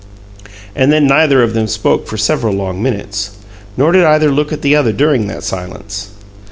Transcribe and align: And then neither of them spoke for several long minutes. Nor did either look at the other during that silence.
And 0.75 0.91
then 0.91 1.05
neither 1.05 1.43
of 1.43 1.53
them 1.53 1.67
spoke 1.67 2.07
for 2.07 2.17
several 2.17 2.55
long 2.55 2.81
minutes. 2.81 3.37
Nor 3.77 3.91
did 3.91 4.03
either 4.03 4.31
look 4.31 4.51
at 4.51 4.63
the 4.63 4.75
other 4.75 4.91
during 4.93 5.27
that 5.27 5.43
silence. 5.43 6.09